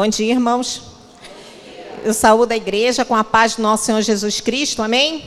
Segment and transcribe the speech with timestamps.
[0.00, 0.80] Bom dia, irmãos.
[2.02, 5.26] Eu saúdo a igreja com a paz do nosso Senhor Jesus Cristo, amém?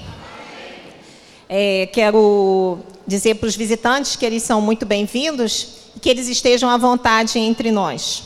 [1.47, 6.67] É, quero dizer para os visitantes que eles são muito bem-vindos e que eles estejam
[6.71, 8.23] à vontade entre nós.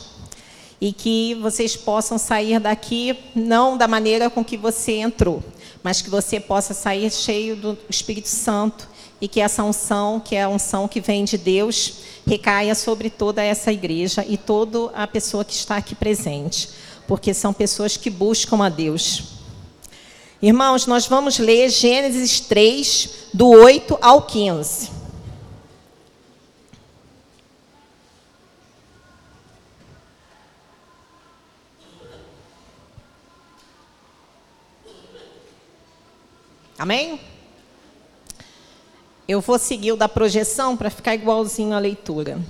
[0.80, 5.44] E que vocês possam sair daqui não da maneira com que você entrou,
[5.82, 8.88] mas que você possa sair cheio do Espírito Santo
[9.20, 11.94] e que essa unção, que é a unção que vem de Deus,
[12.26, 16.70] recaia sobre toda essa igreja e toda a pessoa que está aqui presente,
[17.06, 19.38] porque são pessoas que buscam a Deus.
[20.40, 24.98] Irmãos, nós vamos ler Gênesis 3, do 8 ao 15.
[36.78, 37.18] Amém?
[39.28, 42.40] Eu vou seguir o da projeção para ficar igualzinho à leitura.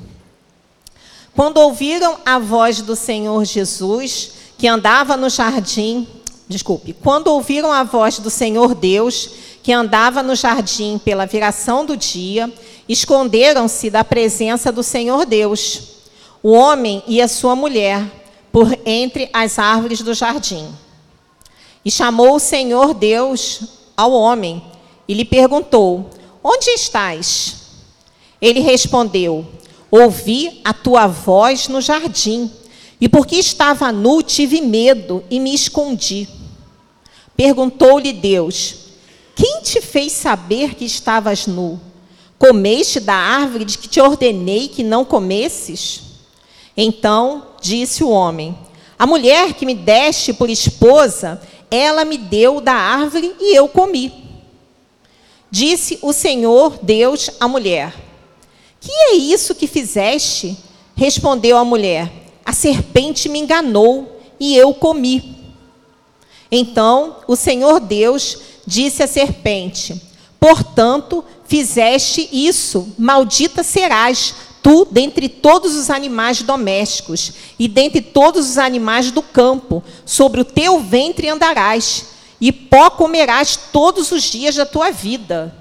[1.34, 6.06] Quando ouviram a voz do Senhor Jesus, que andava no jardim,
[6.48, 9.28] desculpe, quando ouviram a voz do Senhor Deus,
[9.60, 12.48] que andava no jardim pela viração do dia,
[12.88, 15.82] esconderam-se da presença do Senhor Deus,
[16.40, 18.04] o homem e a sua mulher,
[18.52, 20.72] por entre as árvores do jardim.
[21.84, 23.62] E chamou o Senhor Deus
[23.96, 24.62] ao homem
[25.08, 26.08] e lhe perguntou:
[26.42, 27.56] Onde estás?
[28.40, 29.46] Ele respondeu:
[29.90, 32.50] Ouvi a tua voz no jardim,
[33.00, 36.28] e porque estava nu, tive medo e me escondi.
[37.36, 38.74] Perguntou-lhe Deus:
[39.34, 41.80] Quem te fez saber que estavas nu?
[42.38, 46.02] Comeste da árvore de que te ordenei que não comesses?
[46.76, 48.56] Então disse o homem:
[48.98, 54.27] A mulher que me deste por esposa, ela me deu da árvore e eu comi.
[55.50, 57.94] Disse o Senhor Deus à mulher:
[58.80, 60.56] Que é isso que fizeste?
[60.94, 62.10] Respondeu a mulher:
[62.44, 65.36] A serpente me enganou e eu comi.
[66.50, 70.00] Então o Senhor Deus disse à serpente:
[70.38, 78.58] Portanto, fizeste isso, maldita serás tu dentre todos os animais domésticos e dentre todos os
[78.58, 84.64] animais do campo, sobre o teu ventre andarás e pó comerás todos os dias da
[84.64, 85.54] tua vida.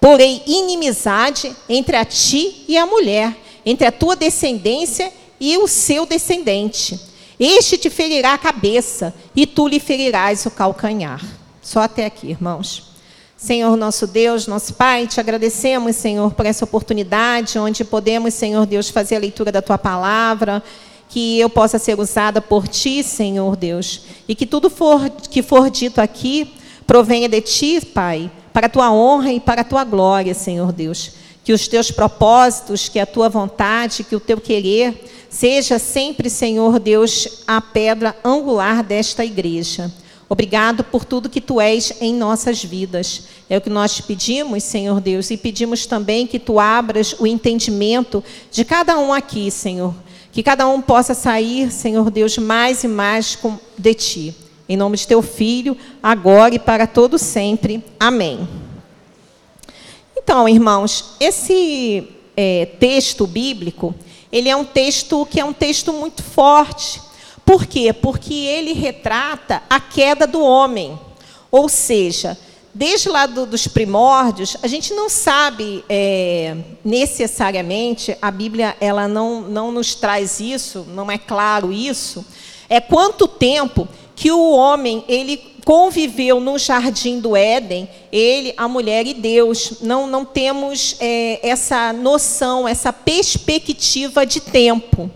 [0.00, 6.06] Porém, inimizade entre a ti e a mulher, entre a tua descendência e o seu
[6.06, 6.98] descendente.
[7.38, 11.24] Este te ferirá a cabeça, e tu lhe ferirás o calcanhar.
[11.62, 12.90] Só até aqui, irmãos.
[13.36, 18.90] Senhor nosso Deus, nosso Pai, te agradecemos, Senhor, por essa oportunidade onde podemos, Senhor Deus,
[18.90, 20.62] fazer a leitura da tua palavra
[21.10, 25.68] que eu possa ser usada por ti, Senhor Deus, e que tudo for, que for
[25.68, 26.54] dito aqui
[26.86, 31.12] provenha de ti, Pai, para a tua honra e para a tua glória, Senhor Deus.
[31.42, 36.78] Que os teus propósitos, que a tua vontade, que o teu querer seja sempre, Senhor
[36.78, 39.92] Deus, a pedra angular desta igreja.
[40.28, 43.24] Obrigado por tudo que tu és em nossas vidas.
[43.48, 47.26] É o que nós te pedimos, Senhor Deus, e pedimos também que tu abras o
[47.26, 48.22] entendimento
[48.52, 49.92] de cada um aqui, Senhor
[50.32, 53.38] que cada um possa sair, Senhor Deus, mais e mais
[53.76, 54.34] de ti.
[54.68, 57.84] Em nome de teu filho, agora e para todo sempre.
[57.98, 58.48] Amém.
[60.16, 63.94] Então, irmãos, esse é, texto bíblico,
[64.30, 67.02] ele é um texto que é um texto muito forte.
[67.44, 67.92] Por quê?
[67.92, 70.96] Porque ele retrata a queda do homem.
[71.50, 72.38] Ou seja,
[72.72, 79.42] desde lá do, dos primórdios, a gente não sabe é, necessariamente, a Bíblia ela não,
[79.42, 82.24] não nos traz isso, não é claro isso,
[82.68, 89.06] é quanto tempo que o homem ele conviveu no jardim do Éden, ele, a mulher
[89.06, 89.74] e Deus.
[89.80, 95.10] Não, não temos é, essa noção, essa perspectiva de tempo.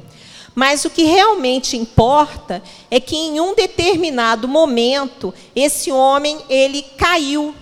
[0.54, 7.54] Mas o que realmente importa é que em um determinado momento esse homem ele caiu.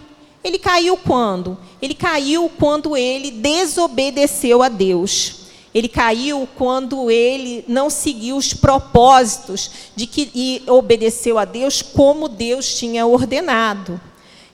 [0.45, 1.57] Ele caiu quando?
[1.81, 5.43] Ele caiu quando ele desobedeceu a Deus.
[5.75, 12.29] Ele caiu quando ele não seguiu os propósitos de que e obedeceu a Deus como
[12.29, 13.99] Deus tinha ordenado.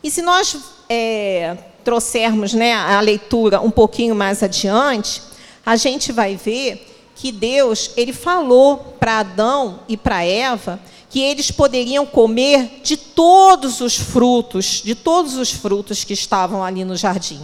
[0.03, 0.57] E se nós
[0.89, 5.21] é, trouxermos né, a leitura um pouquinho mais adiante,
[5.67, 6.88] a gente vai ver
[7.19, 10.81] que Deus ele falou para Adão e para Eva
[11.11, 16.85] que eles poderiam comer de todos os frutos, de todos os frutos que estavam ali
[16.85, 17.41] no jardim,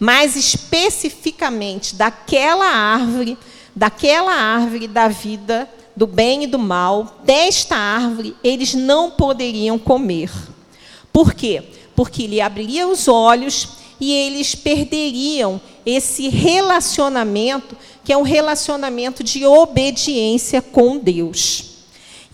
[0.00, 3.38] mas especificamente daquela árvore,
[3.76, 10.32] daquela árvore da vida do bem e do mal, desta árvore eles não poderiam comer.
[11.12, 11.62] Por quê?
[11.94, 13.68] Porque ele abriria os olhos
[14.02, 21.66] e eles perderiam esse relacionamento, que é um relacionamento de obediência com Deus.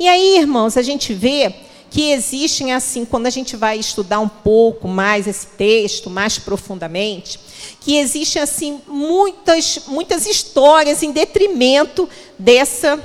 [0.00, 1.54] E aí, irmãos, a gente vê
[1.90, 7.38] que existem, assim, quando a gente vai estudar um pouco mais esse texto, mais profundamente,
[7.82, 12.98] que existem, assim, muitas, muitas histórias em detrimento dessa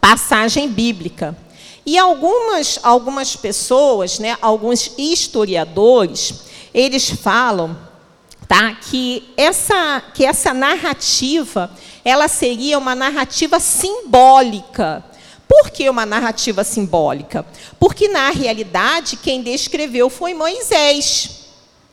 [0.00, 1.36] passagem bíblica.
[1.86, 6.42] E algumas, algumas pessoas, né, alguns historiadores,
[6.74, 7.83] eles falam
[8.48, 11.70] tá, que, essa, que essa narrativa
[12.04, 15.04] ela seria uma narrativa simbólica
[15.48, 17.46] por que uma narrativa simbólica?
[17.78, 21.44] Porque, na realidade, quem descreveu foi Moisés.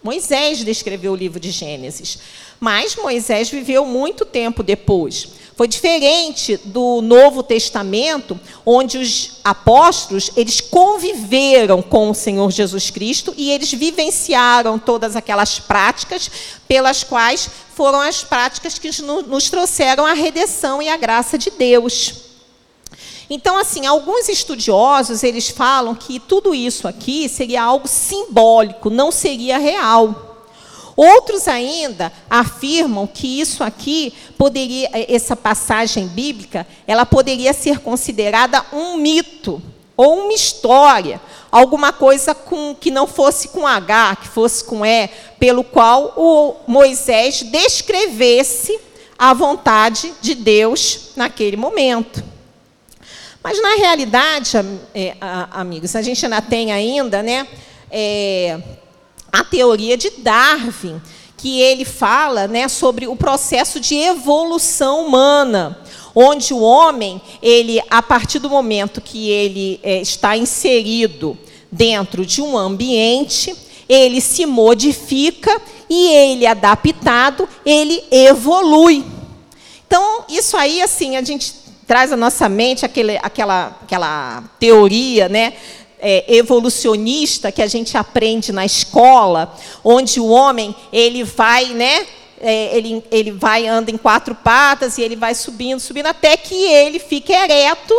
[0.04, 2.18] Moisés descreveu o livro de Gênesis.
[2.64, 5.30] Mas Moisés viveu muito tempo depois.
[5.56, 13.34] Foi diferente do Novo Testamento, onde os apóstolos, eles conviveram com o Senhor Jesus Cristo
[13.36, 16.30] e eles vivenciaram todas aquelas práticas
[16.68, 22.14] pelas quais foram as práticas que nos trouxeram a redenção e a graça de Deus.
[23.28, 29.58] Então, assim, alguns estudiosos, eles falam que tudo isso aqui seria algo simbólico, não seria
[29.58, 30.31] real.
[30.96, 38.98] Outros ainda afirmam que isso aqui poderia, essa passagem bíblica, ela poderia ser considerada um
[38.98, 39.62] mito
[39.96, 41.22] ou uma história,
[41.52, 45.10] alguma coisa com, que não fosse com H, que fosse com E,
[45.40, 48.80] pelo qual o Moisés descrevesse
[49.18, 52.24] a vontade de Deus naquele momento.
[53.44, 54.58] Mas, na realidade,
[54.94, 55.16] é,
[55.52, 57.48] amigos, a gente ainda tem ainda né,
[57.90, 58.60] é,
[59.32, 61.02] a teoria de Darwin,
[61.38, 65.80] que ele fala né, sobre o processo de evolução humana,
[66.14, 71.38] onde o homem, ele, a partir do momento que ele é, está inserido
[71.72, 73.56] dentro de um ambiente,
[73.88, 79.04] ele se modifica e ele, adaptado, ele evolui.
[79.88, 81.54] Então, isso aí, assim, a gente
[81.86, 85.54] traz à nossa mente aquele, aquela, aquela teoria né,
[86.02, 92.06] é, evolucionista que a gente aprende na escola, onde o homem ele vai, né,
[92.42, 96.56] é, ele, ele vai anda em quatro patas e ele vai subindo, subindo até que
[96.56, 97.94] ele fique ereto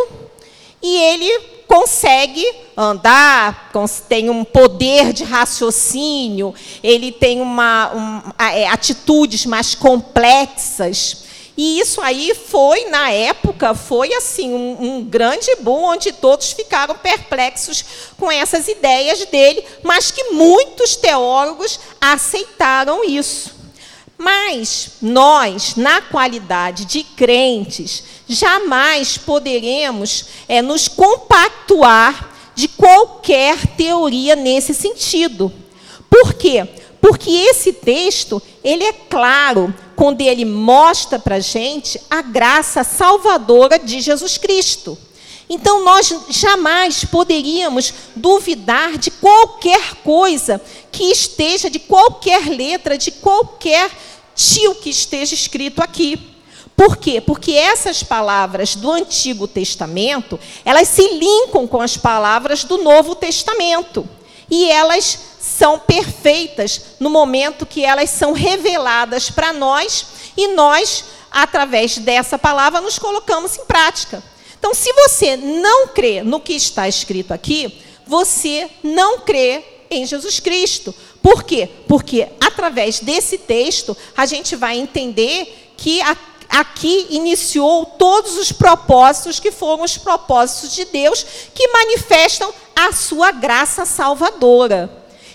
[0.81, 2.45] e ele consegue
[2.75, 3.71] andar,
[4.07, 6.53] tem um poder de raciocínio,
[6.83, 11.22] ele tem uma, um, é, atitudes mais complexas.
[11.55, 16.95] E isso aí foi, na época, foi assim um, um, grande boom, onde todos ficaram
[16.95, 17.85] perplexos
[18.17, 23.53] com essas ideias dele, mas que muitos teólogos aceitaram isso.
[24.17, 34.73] Mas nós, na qualidade de crentes, jamais poderemos é, nos compactuar de qualquer teoria nesse
[34.73, 35.51] sentido.
[36.09, 36.67] Por quê?
[37.01, 39.73] Porque esse texto, ele é claro,
[40.03, 44.97] quando ele mostra para a gente a graça salvadora de Jesus Cristo.
[45.49, 50.61] Então, nós jamais poderíamos duvidar de qualquer coisa
[50.91, 53.89] que esteja, de qualquer letra, de qualquer
[54.35, 56.19] tio que esteja escrito aqui.
[56.75, 57.21] Por quê?
[57.21, 64.05] Porque essas palavras do Antigo Testamento, elas se linkam com as palavras do Novo Testamento.
[64.49, 70.05] E elas são perfeitas no momento que elas são reveladas para nós
[70.37, 74.23] e nós, através dessa palavra, nos colocamos em prática.
[74.57, 80.39] Então, se você não crê no que está escrito aqui, você não crê em Jesus
[80.39, 80.93] Cristo.
[81.21, 81.69] Por quê?
[81.87, 86.01] Porque através desse texto a gente vai entender que
[86.49, 93.31] aqui iniciou todos os propósitos que foram os propósitos de Deus que manifestam a sua
[93.31, 94.89] graça salvadora.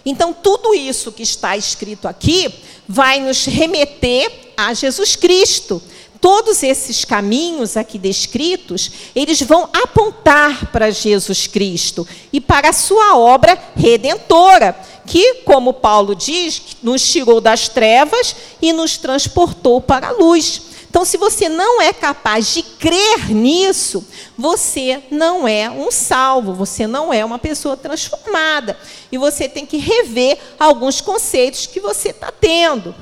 [0.04, 2.52] Então, tudo isso que está escrito aqui
[2.88, 5.82] vai nos remeter a Jesus Cristo.
[6.20, 13.16] Todos esses caminhos aqui descritos, eles vão apontar para Jesus Cristo e para a sua
[13.16, 14.76] obra redentora,
[15.06, 20.62] que, como Paulo diz, nos tirou das trevas e nos transportou para a luz.
[20.88, 26.86] Então, se você não é capaz de crer nisso, você não é um salvo, você
[26.86, 28.76] não é uma pessoa transformada.
[29.12, 32.94] E você tem que rever alguns conceitos que você está tendo.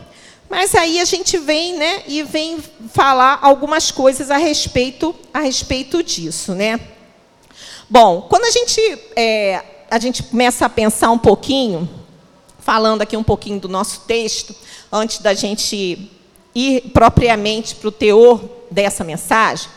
[0.49, 2.59] Mas aí a gente vem, né, e vem
[2.93, 6.81] falar algumas coisas a respeito, a respeito disso, né?
[7.89, 8.81] Bom, quando a gente,
[9.15, 11.89] é, a gente começa a pensar um pouquinho,
[12.59, 14.55] falando aqui um pouquinho do nosso texto,
[14.91, 16.11] antes da gente
[16.57, 19.69] ir propriamente para o teor dessa mensagem,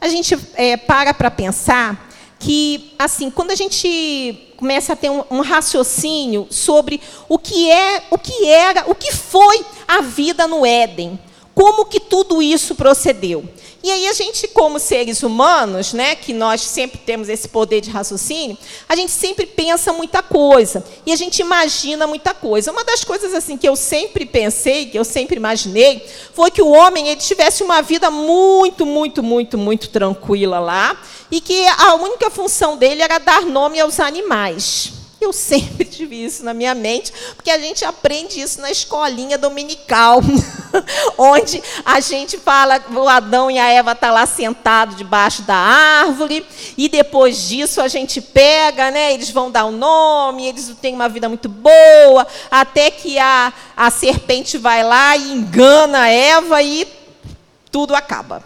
[0.00, 5.22] a gente é, para para pensar que, assim, quando a gente começa a ter um,
[5.30, 10.64] um, raciocínio sobre o que é, o que era, o que foi a vida no
[10.64, 11.18] Éden,
[11.54, 13.48] Como que tudo isso procedeu?
[13.80, 17.90] E aí a gente, como seres humanos, né, que nós sempre temos esse poder de
[17.90, 18.56] raciocínio,
[18.88, 22.72] a gente sempre pensa muita coisa e a gente imagina muita coisa.
[22.72, 26.70] Uma das coisas assim que eu sempre pensei, que eu sempre imaginei, foi que o
[26.70, 30.98] homem ele tivesse uma vida muito, muito, muito, muito tranquila lá
[31.30, 35.03] e que a única função dele era dar nome aos animais.
[35.24, 40.20] Eu sempre tive isso na minha mente, porque a gente aprende isso na escolinha dominical,
[41.16, 45.54] onde a gente fala, o Adão e a Eva estão tá lá sentados debaixo da
[45.56, 46.44] árvore,
[46.76, 50.94] e depois disso a gente pega, né, eles vão dar o um nome, eles têm
[50.94, 56.62] uma vida muito boa, até que a, a serpente vai lá e engana a Eva
[56.62, 56.86] e
[57.70, 58.42] tudo acaba.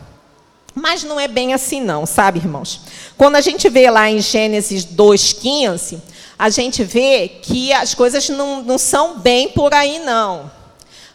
[0.76, 2.82] Mas não é bem assim não, sabe, irmãos?
[3.16, 6.00] Quando a gente vê lá em Gênesis 2,15
[6.38, 10.50] a gente vê que as coisas não, não são bem por aí, não.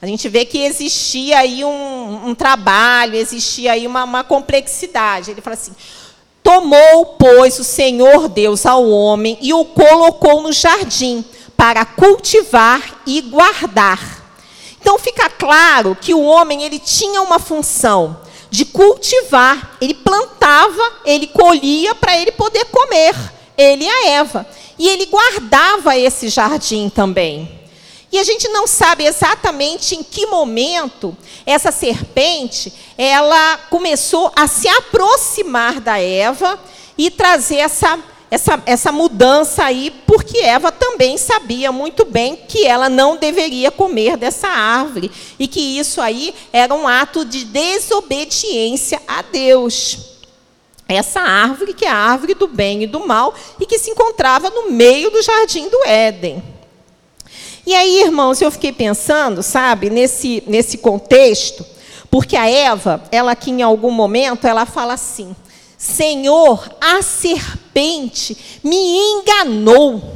[0.02, 5.32] A gente vê que existia aí um, um trabalho, existia aí uma, uma complexidade.
[5.32, 5.74] Ele fala assim:
[6.44, 11.24] Tomou, pois, o Senhor Deus ao homem e o colocou no jardim
[11.56, 14.22] para cultivar e guardar.
[14.82, 21.28] Então fica claro que o homem ele tinha uma função de cultivar, ele plantava, ele
[21.28, 23.16] colhia para ele poder comer,
[23.58, 24.46] ele e a Eva.
[24.84, 27.50] E ele guardava esse jardim também.
[28.12, 34.68] E a gente não sabe exatamente em que momento essa serpente ela começou a se
[34.68, 36.60] aproximar da Eva
[36.98, 37.98] e trazer essa,
[38.30, 44.18] essa, essa mudança aí, porque Eva também sabia muito bem que ela não deveria comer
[44.18, 45.10] dessa árvore
[45.40, 50.13] e que isso aí era um ato de desobediência a Deus
[50.88, 54.50] essa árvore, que é a árvore do bem e do mal, e que se encontrava
[54.50, 56.44] no meio do jardim do Éden.
[57.66, 61.66] E aí, irmãos, eu fiquei pensando, sabe, nesse, nesse contexto,
[62.12, 65.36] porque a Eva, ela aqui em algum momento, ela fala assim:
[65.78, 70.14] Senhor, a serpente me enganou.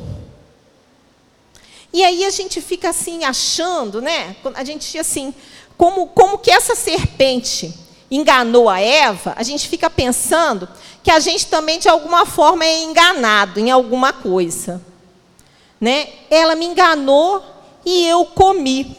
[1.92, 4.36] E aí a gente fica assim achando, né?
[4.54, 5.34] A gente assim,
[5.78, 7.74] como, como que essa serpente
[8.10, 10.68] enganou a Eva, a gente fica pensando
[11.04, 14.82] que a gente também, de alguma forma, é enganado em alguma coisa.
[15.80, 16.10] Né?
[16.30, 17.44] Ela me enganou
[17.86, 18.98] e eu comi.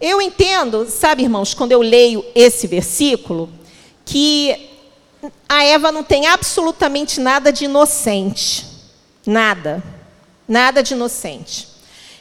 [0.00, 3.48] Eu entendo, sabe, irmãos, quando eu leio esse versículo,
[4.04, 4.68] que
[5.48, 8.66] a Eva não tem absolutamente nada de inocente.
[9.24, 9.82] Nada.
[10.48, 11.68] Nada de inocente.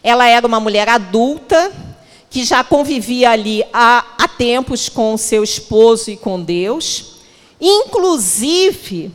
[0.04, 1.72] Ela era uma mulher adulta,
[2.30, 4.06] que já convivia ali há,
[4.42, 7.18] tempos com seu esposo e com Deus.
[7.62, 9.12] Inclusive,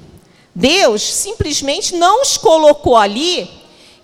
[0.55, 3.51] Deus simplesmente não os colocou ali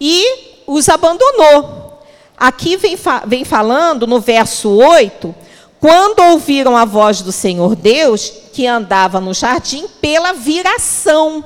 [0.01, 2.03] e os abandonou.
[2.37, 5.33] Aqui vem, vem falando no verso 8:
[5.79, 11.45] quando ouviram a voz do Senhor Deus, que andava no jardim, pela viração.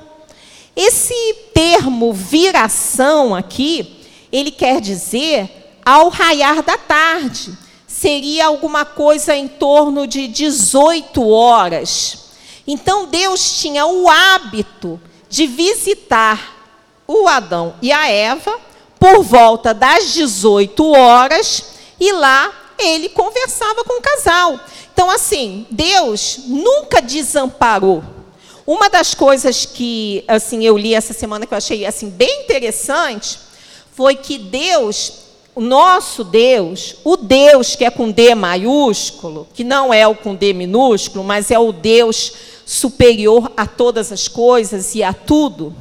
[0.75, 3.99] Esse termo viração aqui,
[4.33, 5.51] ele quer dizer
[5.85, 7.66] ao raiar da tarde.
[7.99, 12.27] Seria alguma coisa em torno de 18 horas.
[12.67, 15.01] Então Deus tinha o hábito
[15.31, 16.55] de visitar
[17.07, 18.59] o Adão e a Eva
[19.01, 21.65] por volta das 18 horas
[21.99, 24.61] e lá ele conversava com o casal.
[24.93, 28.05] Então, assim, Deus nunca desamparou.
[28.67, 33.39] Uma das coisas que assim eu li essa semana que eu achei assim bem interessante
[33.95, 35.26] foi que Deus
[35.57, 40.35] o nosso Deus, o Deus que é com D maiúsculo, que não é o com
[40.35, 42.31] D minúsculo, mas é o Deus
[42.67, 45.75] superior a todas as coisas e a tudo,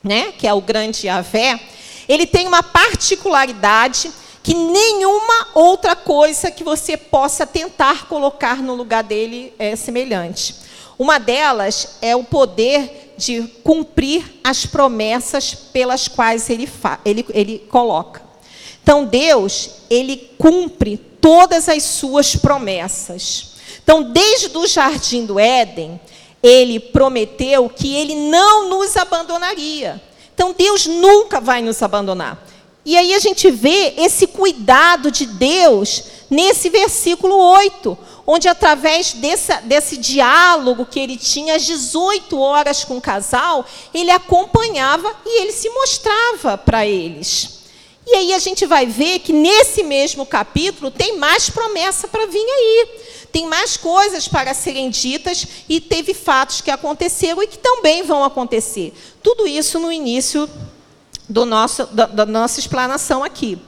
[0.00, 0.30] né?
[0.38, 1.58] que é o grande Yahvé,
[2.08, 4.12] ele tem uma particularidade
[4.44, 10.54] que nenhuma outra coisa que você possa tentar colocar no lugar dele é semelhante.
[10.96, 16.70] Uma delas é o poder de cumprir as promessas pelas quais ele,
[17.04, 18.23] ele, ele coloca.
[18.84, 23.54] Então Deus, ele cumpre todas as suas promessas.
[23.82, 25.98] Então, desde o jardim do Éden,
[26.42, 30.00] ele prometeu que ele não nos abandonaria.
[30.34, 32.46] Então, Deus nunca vai nos abandonar.
[32.84, 39.96] E aí a gente vê esse cuidado de Deus nesse versículo 8, onde através desse
[39.96, 43.64] diálogo que ele tinha às 18 horas com o casal,
[43.94, 47.63] ele acompanhava e ele se mostrava para eles.
[48.06, 52.38] E aí a gente vai ver que nesse mesmo capítulo tem mais promessa para vir
[52.38, 52.88] aí.
[53.32, 58.22] Tem mais coisas para serem ditas e teve fatos que aconteceram e que também vão
[58.22, 58.92] acontecer.
[59.22, 60.48] Tudo isso no início
[61.28, 63.58] do nosso, da, da nossa explanação aqui.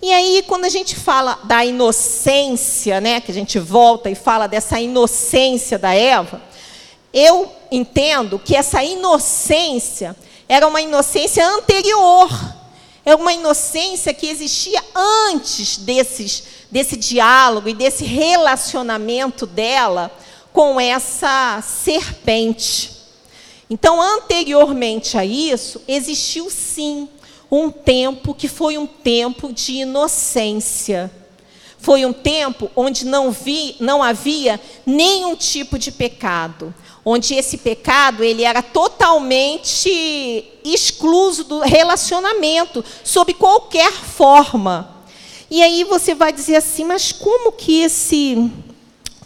[0.00, 4.46] E aí, quando a gente fala da inocência, né, que a gente volta e fala
[4.46, 6.40] dessa inocência da Eva,
[7.12, 10.14] eu entendo que essa inocência
[10.48, 12.30] era uma inocência anterior,
[13.04, 20.10] é uma inocência que existia antes desses, desse diálogo e desse relacionamento dela
[20.52, 22.98] com essa serpente.
[23.70, 27.08] Então, anteriormente a isso, existiu sim
[27.50, 31.10] um tempo que foi um tempo de inocência.
[31.78, 38.24] Foi um tempo onde não, vi, não havia nenhum tipo de pecado, onde esse pecado
[38.24, 44.96] ele era totalmente excluso do relacionamento, sob qualquer forma.
[45.50, 48.50] E aí você vai dizer assim, mas como que esse,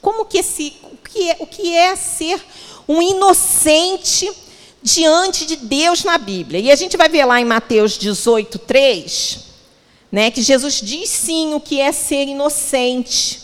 [0.01, 2.41] como que esse, o que é, o que é ser
[2.87, 4.31] um inocente
[4.83, 6.61] diante de Deus na Bíblia.
[6.61, 9.52] E a gente vai ver lá em Mateus 18, 3,
[10.13, 13.41] né, que Jesus diz sim o que é ser inocente.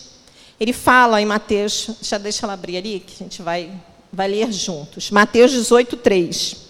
[0.60, 3.72] Ele fala em Mateus, já deixa ela abrir ali, que a gente vai,
[4.12, 5.10] vai ler juntos.
[5.10, 6.68] Mateus 18, 3.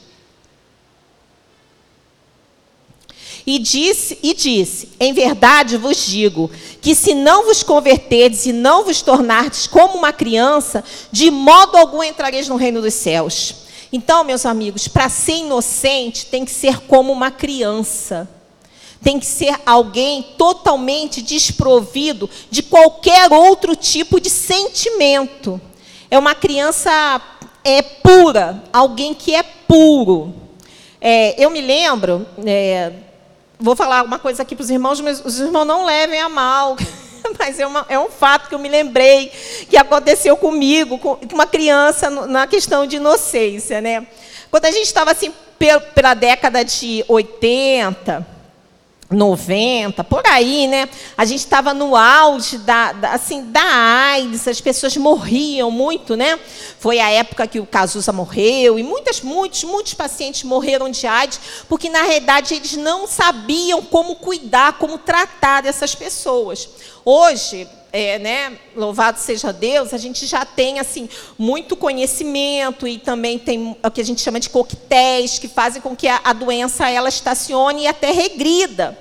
[3.45, 6.49] E disse, e disse: Em verdade vos digo
[6.81, 12.05] que se não vos converterdes e não vos tornardes como uma criança, de modo algum
[12.05, 13.55] entrareis no reino dos céus.
[13.91, 18.29] Então, meus amigos, para ser inocente tem que ser como uma criança.
[19.03, 25.61] Tem que ser alguém totalmente desprovido de qualquer outro tipo de sentimento.
[26.11, 27.21] É uma criança
[27.65, 30.35] é pura, alguém que é puro.
[31.01, 32.93] É, eu me lembro, é,
[33.59, 36.77] vou falar uma coisa aqui para os irmãos, mas os irmãos não levem a mal.
[37.39, 39.31] mas é, uma, é, um fato que eu me lembrei
[39.69, 43.81] que aconteceu comigo, com uma criança, na questão de inocência.
[43.81, 44.07] Né?
[44.51, 45.33] Quando a gente estava assim,
[45.95, 48.38] pela década de 80,
[49.11, 50.89] 90, por aí, né?
[51.17, 56.39] A gente estava no auge da, da, assim, da AIDS, as pessoas morriam muito, né?
[56.79, 61.41] Foi a época que o Cazuza morreu e muitas, muitos, muitos pacientes morreram de AIDS,
[61.69, 66.69] porque na realidade eles não sabiam como cuidar, como tratar dessas pessoas.
[67.03, 73.39] Hoje, é, né, louvado seja Deus, a gente já tem assim muito conhecimento e também
[73.39, 76.89] tem o que a gente chama de coquetéis que fazem com que a, a doença
[76.89, 78.99] ela estacione e até regrida.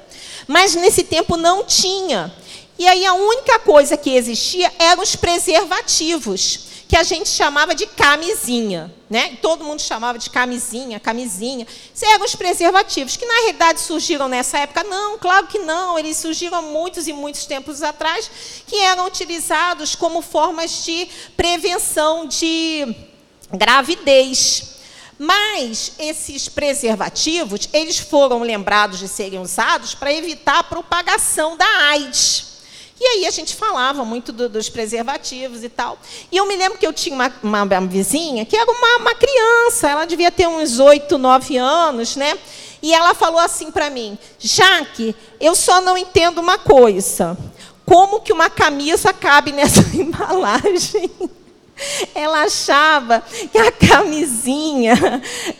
[0.47, 2.33] Mas nesse tempo não tinha.
[2.79, 7.85] E aí a única coisa que existia eram os preservativos que a gente chamava de
[7.85, 9.37] camisinha, né?
[9.41, 11.67] Todo mundo chamava de camisinha, camisinha.
[11.93, 14.85] Isso eram os preservativos, que na realidade surgiram nessa época?
[14.85, 15.99] Não, claro que não.
[15.99, 18.31] Eles surgiram muitos e muitos tempos atrás,
[18.65, 22.95] que eram utilizados como formas de prevenção de
[23.51, 24.76] gravidez.
[25.19, 32.57] Mas esses preservativos, eles foram lembrados de serem usados para evitar a propagação da AIDS.
[32.99, 35.99] E aí a gente falava muito do, dos preservativos e tal.
[36.31, 39.15] E eu me lembro que eu tinha uma, uma, uma vizinha que era uma, uma,
[39.15, 42.37] criança, ela devia ter uns oito, nove anos, né?
[42.81, 47.37] E ela falou assim para mim, Jaque, eu só não entendo uma coisa.
[47.85, 51.09] Como que uma camisa cabe nessa embalagem?
[52.15, 54.95] Ela achava que a camisinha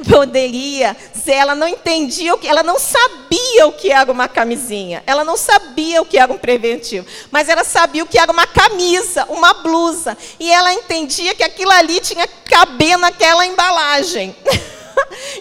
[0.09, 5.03] poderia ser, ela não entendia o que, ela não sabia o que era uma camisinha,
[5.05, 8.47] ela não sabia o que era um preventivo, mas ela sabia o que era uma
[8.47, 14.35] camisa, uma blusa, e ela entendia que aquilo ali tinha caber naquela embalagem.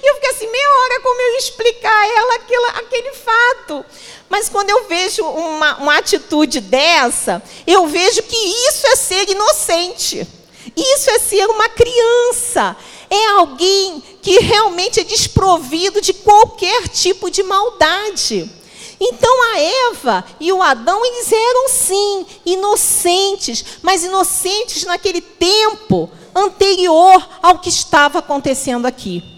[0.02, 3.84] E eu fiquei assim, meia hora como eu ia explicar a ela aquilo, aquele fato.
[4.28, 10.26] Mas quando eu vejo uma, uma atitude dessa, eu vejo que isso é ser inocente.
[10.74, 12.76] Isso é ser uma criança.
[13.10, 18.50] É alguém que realmente é desprovido de qualquer tipo de maldade.
[18.98, 27.28] Então a Eva e o Adão, eles eram sim inocentes, mas inocentes naquele tempo anterior
[27.42, 29.35] ao que estava acontecendo aqui.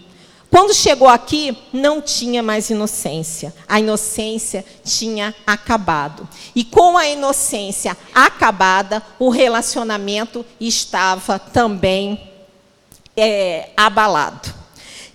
[0.49, 3.53] Quando chegou aqui, não tinha mais inocência.
[3.67, 6.27] A inocência tinha acabado.
[6.55, 12.19] E com a inocência acabada, o relacionamento estava também
[13.15, 14.53] é, abalado.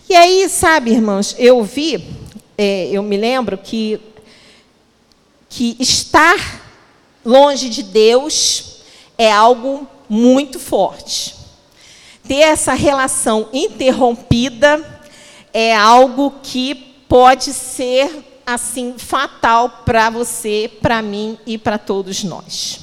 [0.09, 2.07] E aí, sabe, irmãos, eu vi,
[2.57, 4.01] é, eu me lembro que,
[5.49, 6.63] que estar
[7.25, 8.83] longe de Deus
[9.19, 11.35] é algo muito forte.
[12.29, 14.94] Ter essa relação interrompida
[15.55, 16.75] é algo que
[17.09, 22.81] pode ser assim fatal para você, para mim e para todos nós.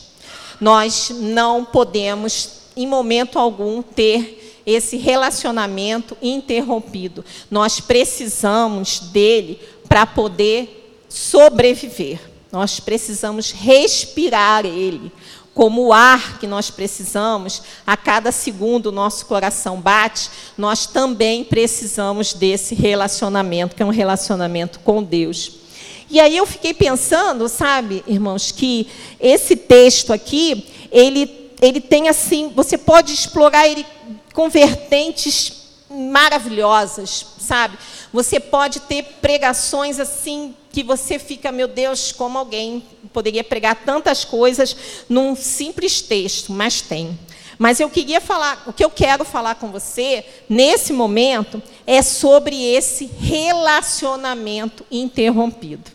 [0.59, 7.25] Nós não podemos em momento algum ter esse relacionamento interrompido.
[7.49, 12.19] Nós precisamos dele para poder sobreviver.
[12.51, 15.11] nós precisamos respirar Ele.
[15.53, 21.43] Como o ar que nós precisamos, a cada segundo o nosso coração bate, nós também
[21.43, 25.61] precisamos desse relacionamento, que é um relacionamento com Deus.
[26.09, 28.87] E aí eu fiquei pensando, sabe, irmãos, que
[29.19, 33.85] esse texto aqui, ele, ele tem assim, você pode explorar ele
[34.33, 37.77] com vertentes maravilhosas, sabe?
[38.13, 44.23] Você pode ter pregações assim que você fica, meu Deus, como alguém poderia pregar tantas
[44.23, 44.75] coisas
[45.09, 47.17] num simples texto, mas tem.
[47.59, 52.59] Mas eu queria falar, o que eu quero falar com você nesse momento é sobre
[52.63, 55.91] esse relacionamento interrompido.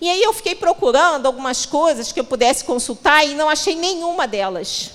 [0.00, 4.26] E aí eu fiquei procurando algumas coisas que eu pudesse consultar e não achei nenhuma
[4.26, 4.90] delas.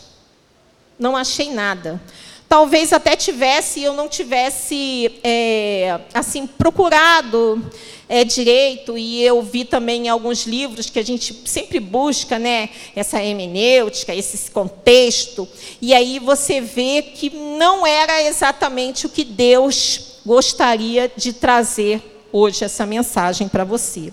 [0.99, 2.01] Não achei nada
[2.49, 7.63] talvez até tivesse, eu não tivesse é, assim procurado
[8.09, 13.23] é, direito e eu vi também alguns livros que a gente sempre busca, né, essa
[13.23, 15.47] hermenêutica, esse contexto,
[15.79, 22.01] e aí você vê que não era exatamente o que Deus gostaria de trazer
[22.33, 24.11] hoje essa mensagem para você.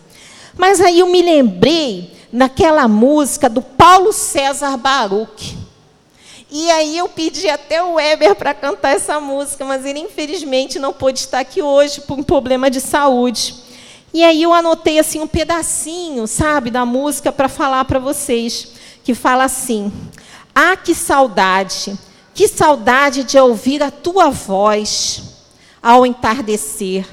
[0.59, 5.66] Mas aí eu me lembrei naquela música do Paulo César Baruch
[6.51, 10.93] e aí eu pedi até o Weber para cantar essa música, mas ele infelizmente não
[10.93, 13.55] pôde estar aqui hoje por um problema de saúde.
[14.15, 18.69] E aí eu anotei assim um pedacinho, sabe, da música para falar para vocês,
[19.03, 19.93] que fala assim:
[20.55, 21.99] "Ah, que saudade,
[22.33, 25.23] que saudade de ouvir a tua voz
[25.83, 27.05] ao entardecer.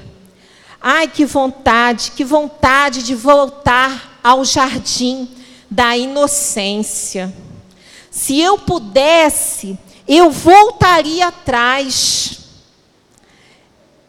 [0.80, 5.28] Ai, que vontade, que vontade de voltar ao jardim
[5.68, 7.34] da inocência."
[8.14, 12.38] Se eu pudesse, eu voltaria atrás.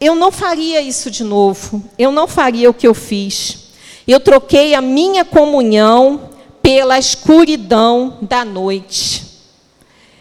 [0.00, 1.82] Eu não faria isso de novo.
[1.98, 3.72] Eu não faria o que eu fiz.
[4.06, 6.30] Eu troquei a minha comunhão
[6.62, 9.24] pela escuridão da noite.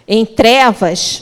[0.07, 1.21] Em trevas,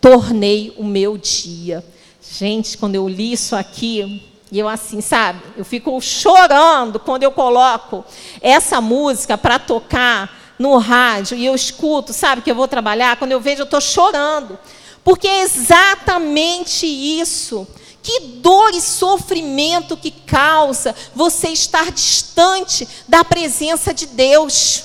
[0.00, 1.84] tornei o meu dia.
[2.22, 7.30] Gente, quando eu li isso aqui, e eu assim, sabe, eu fico chorando quando eu
[7.30, 8.02] coloco
[8.40, 13.32] essa música para tocar no rádio e eu escuto, sabe, que eu vou trabalhar, quando
[13.32, 14.58] eu vejo, eu estou chorando.
[15.04, 17.66] Porque é exatamente isso.
[18.02, 24.84] Que dor e sofrimento que causa você estar distante da presença de Deus.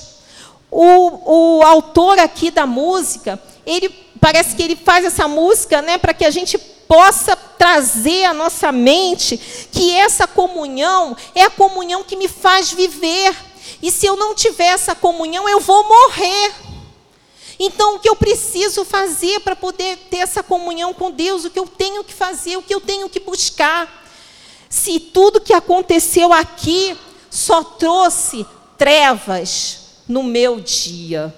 [0.70, 3.88] O, o autor aqui da música, ele
[4.20, 8.70] parece que ele faz essa música né, para que a gente possa trazer à nossa
[8.72, 9.38] mente
[9.70, 13.34] que essa comunhão é a comunhão que me faz viver.
[13.82, 16.54] E se eu não tiver essa comunhão, eu vou morrer.
[17.58, 21.44] Então, o que eu preciso fazer para poder ter essa comunhão com Deus?
[21.44, 22.56] O que eu tenho que fazer?
[22.56, 24.04] O que eu tenho que buscar?
[24.68, 26.96] Se tudo que aconteceu aqui
[27.30, 28.44] só trouxe
[28.76, 31.34] trevas no meu dia.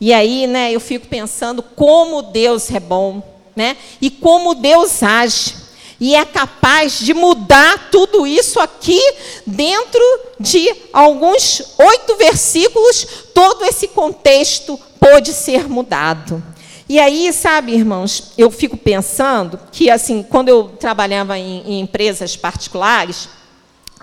[0.00, 3.22] E aí, né, eu fico pensando como Deus é bom,
[3.54, 3.76] né?
[4.00, 5.63] E como Deus age
[6.04, 9.00] e é capaz de mudar tudo isso aqui
[9.46, 10.02] dentro
[10.38, 16.44] de alguns oito versículos, todo esse contexto pode ser mudado.
[16.86, 22.36] E aí, sabe, irmãos, eu fico pensando que, assim, quando eu trabalhava em, em empresas
[22.36, 23.26] particulares,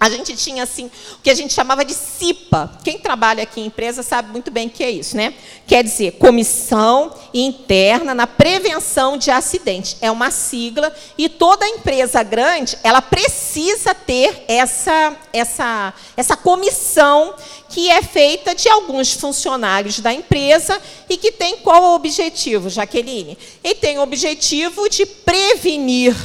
[0.01, 2.71] a gente tinha assim o que a gente chamava de CIPA.
[2.83, 5.31] Quem trabalha aqui em empresa sabe muito bem o que é isso, né?
[5.67, 9.97] Quer dizer, Comissão Interna na Prevenção de Acidentes.
[10.01, 17.35] É uma sigla e toda empresa grande, ela precisa ter essa essa essa comissão
[17.69, 23.37] que é feita de alguns funcionários da empresa e que tem qual o objetivo, Jaqueline?
[23.63, 26.15] Ele tem o objetivo de prevenir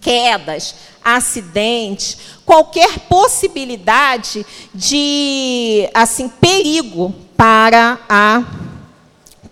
[0.00, 8.44] quedas, acidentes, qualquer possibilidade de assim perigo para a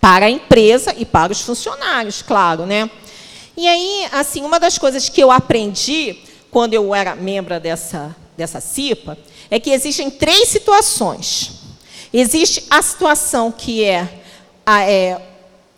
[0.01, 2.89] para a empresa e para os funcionários, claro, né?
[3.57, 6.17] E aí, assim, uma das coisas que eu aprendi
[6.51, 9.19] quando eu era membro dessa dessa CIPA
[9.51, 11.51] é que existem três situações.
[12.13, 14.23] Existe a situação que é
[14.65, 15.21] a, é,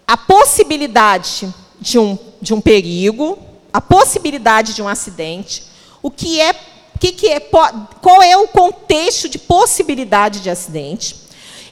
[0.07, 3.39] a possibilidade de um, de um perigo,
[3.73, 5.65] a possibilidade de um acidente,
[6.03, 6.55] o que é,
[6.99, 11.17] que que é, qual é o contexto de possibilidade de acidente.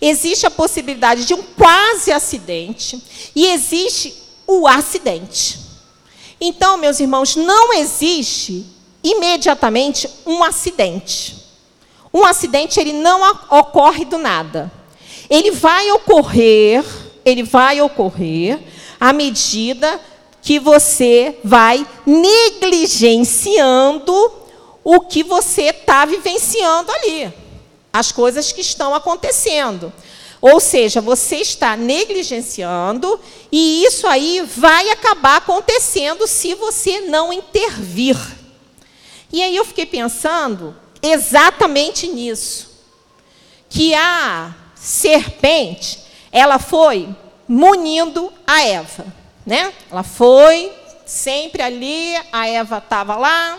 [0.01, 3.03] Existe a possibilidade de um quase acidente
[3.35, 4.15] e existe
[4.47, 5.59] o acidente.
[6.41, 8.65] Então, meus irmãos, não existe
[9.03, 11.37] imediatamente um acidente.
[12.15, 14.71] Um acidente ele não ocorre do nada.
[15.29, 16.85] Ele vai ocorrer,
[17.25, 18.59] ele vai ocorrer
[19.01, 20.01] à medida
[20.43, 24.13] que você vai negligenciando
[24.85, 27.33] o que você está vivenciando ali.
[27.93, 29.93] as coisas que estão acontecendo.
[30.41, 33.19] Ou seja, você está negligenciando
[33.51, 38.17] e isso aí vai acabar acontecendo se você não intervir.
[39.33, 42.69] E aí eu fiquei pensando exatamente nisso.
[43.69, 45.99] Que a serpente,
[46.31, 47.09] ela foi
[47.49, 49.07] munindo a Eva,
[49.49, 49.73] né?
[49.91, 50.71] Ela foi
[51.07, 53.59] sempre ali, a Eva estava lá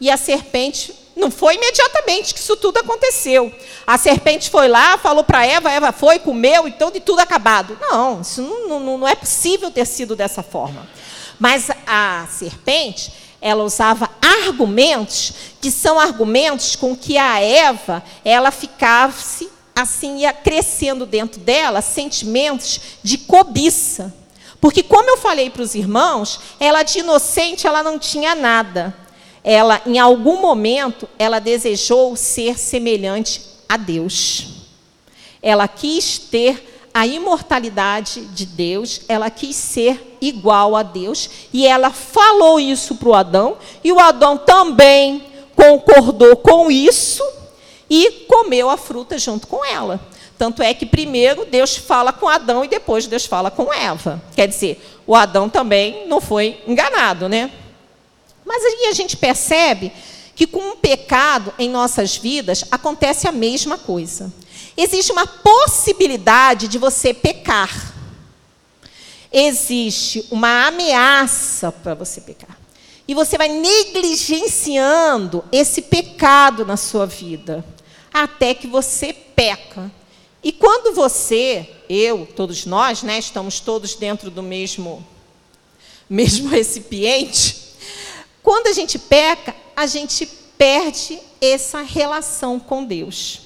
[0.00, 3.54] e a serpente não foi imediatamente que isso tudo aconteceu.
[3.86, 7.78] A serpente foi lá, falou para Eva, Eva foi, comeu e tudo, e tudo acabado.
[7.80, 10.84] Não, isso não, não, não é possível ter sido dessa forma.
[11.38, 19.48] Mas a serpente, ela usava argumentos que são argumentos com que a Eva, ela ficasse
[19.76, 24.12] assim, ia crescendo dentro dela sentimentos de cobiça.
[24.60, 28.94] Porque, como eu falei para os irmãos, ela de inocente, ela não tinha nada
[29.42, 34.46] ela, em algum momento, ela desejou ser semelhante a Deus.
[35.42, 41.90] Ela quis ter a imortalidade de Deus, ela quis ser igual a Deus, e ela
[41.90, 47.22] falou isso para o Adão, e o Adão também concordou com isso
[47.88, 50.00] e comeu a fruta junto com ela.
[50.40, 54.22] Tanto é que primeiro Deus fala com Adão e depois Deus fala com Eva.
[54.34, 57.50] Quer dizer, o Adão também não foi enganado, né?
[58.42, 59.92] Mas aí a gente percebe
[60.34, 64.32] que com o pecado em nossas vidas acontece a mesma coisa.
[64.74, 67.92] Existe uma possibilidade de você pecar.
[69.30, 72.58] Existe uma ameaça para você pecar.
[73.06, 77.62] E você vai negligenciando esse pecado na sua vida,
[78.10, 79.99] até que você peca.
[80.42, 85.06] E quando você, eu, todos nós, né, estamos todos dentro do mesmo
[86.08, 87.56] mesmo recipiente,
[88.42, 90.26] quando a gente peca, a gente
[90.58, 93.42] perde essa relação com Deus.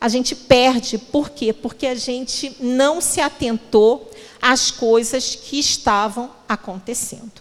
[0.00, 1.52] A gente perde, por quê?
[1.52, 4.10] Porque a gente não se atentou
[4.42, 7.32] às coisas que estavam acontecendo.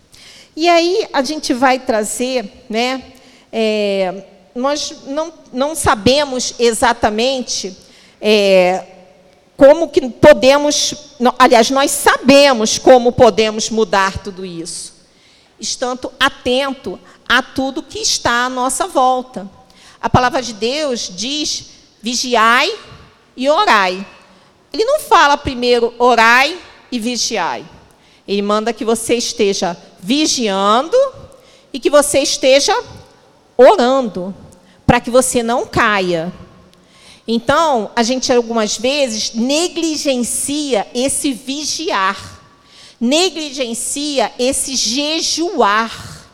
[0.55, 3.13] E aí a gente vai trazer, né?
[3.51, 7.75] É, nós não, não sabemos exatamente
[8.27, 8.83] é,
[9.55, 14.95] como que podemos, aliás, nós sabemos como podemos mudar tudo isso
[15.59, 19.49] estando atento a tudo que está à nossa volta.
[20.01, 21.67] A palavra de Deus diz:
[22.01, 22.73] vigiai
[23.35, 24.05] e orai.
[24.71, 26.57] Ele não fala primeiro orai
[26.91, 27.65] e vigiai.
[28.27, 30.97] Ele manda que você esteja vigiando
[31.71, 32.75] e que você esteja
[33.57, 34.35] orando,
[34.85, 36.33] para que você não caia.
[37.27, 42.35] Então, a gente algumas vezes negligencia esse vigiar
[42.99, 46.25] negligencia esse jejuar,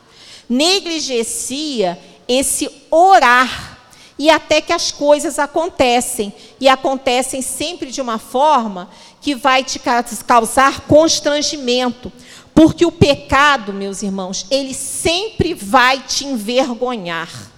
[0.49, 3.79] negligencia esse orar,
[4.17, 9.79] e até que as coisas acontecem, e acontecem sempre de uma forma que vai te
[10.25, 12.11] causar constrangimento,
[12.53, 17.50] porque o pecado, meus irmãos, ele sempre vai te envergonhar.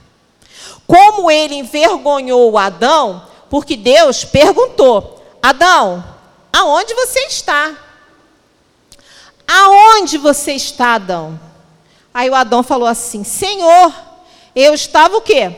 [0.87, 6.03] Como ele envergonhou Adão, porque Deus perguntou: Adão,
[6.51, 7.77] aonde você está?
[9.47, 11.39] Aonde você está, Adão?
[12.13, 13.93] Aí o Adão falou assim: Senhor,
[14.55, 15.55] eu estava o quê?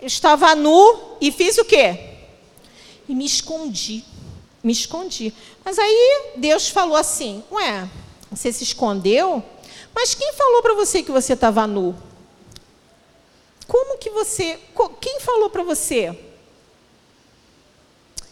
[0.00, 2.16] Estava nu e fiz o quê?
[3.08, 4.04] E me escondi.
[4.62, 5.32] Me escondi.
[5.64, 7.88] Mas aí Deus falou assim: Ué,
[8.30, 9.42] você se escondeu?
[9.94, 11.94] Mas quem falou para você que você estava nu?
[13.70, 14.58] Como que você.
[15.00, 16.18] Quem falou para você?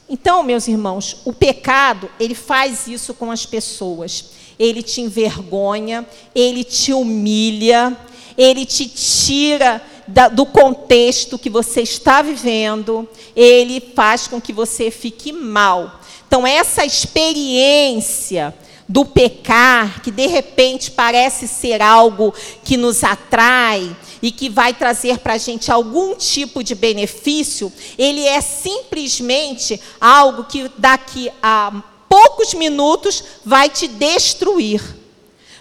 [0.09, 6.64] Então, meus irmãos, o pecado, ele faz isso com as pessoas ele te envergonha, ele
[6.64, 7.96] te humilha,
[8.37, 14.90] ele te tira da, do contexto que você está vivendo, ele faz com que você
[14.90, 16.01] fique mal.
[16.27, 18.55] Então, essa experiência
[18.88, 25.18] do pecar, que de repente parece ser algo que nos atrai e que vai trazer
[25.18, 32.54] para a gente algum tipo de benefício, ele é simplesmente algo que daqui a poucos
[32.54, 34.83] minutos vai te destruir,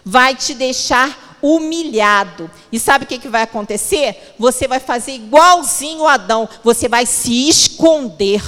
[0.04, 2.50] vai te deixar humilhado.
[2.72, 4.34] E sabe o que, que vai acontecer?
[4.40, 8.42] Você vai fazer igualzinho Adão, você vai se esconder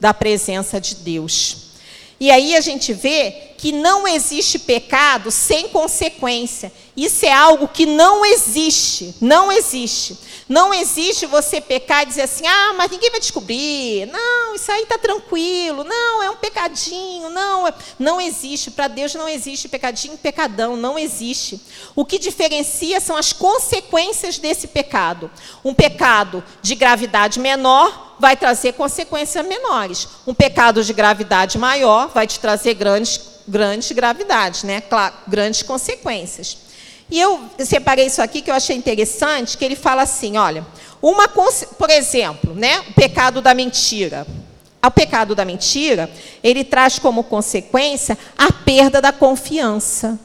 [0.00, 1.56] da presença de Deus.
[2.18, 6.72] E aí a gente vê que não existe pecado sem consequência.
[6.96, 10.18] Isso é algo que não existe, não existe.
[10.48, 14.06] Não existe você pecar e dizer assim: "Ah, mas ninguém vai descobrir".
[14.06, 15.84] Não, isso aí está tranquilo.
[15.84, 17.30] Não, é um pecadinho.
[17.30, 17.72] Não, é...
[18.00, 18.72] não existe.
[18.72, 21.60] Para Deus não existe pecadinho, pecadão, não existe.
[21.94, 25.30] O que diferencia são as consequências desse pecado.
[25.64, 30.08] Um pecado de gravidade menor vai trazer consequências menores.
[30.26, 34.80] Um pecado de gravidade maior vai te trazer grandes, grandes gravidades, né?
[34.80, 36.58] Claro, grandes consequências.
[37.10, 40.66] E eu separei isso aqui que eu achei interessante, que ele fala assim, olha,
[41.00, 44.26] uma, por exemplo, né, o pecado da mentira.
[44.84, 46.10] O pecado da mentira,
[46.42, 50.18] ele traz como consequência a perda da confiança.